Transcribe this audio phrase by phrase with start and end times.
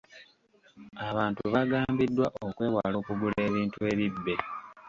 [1.09, 4.35] Abantu baagambiddwa okwewala okugula ebintu ebibbe.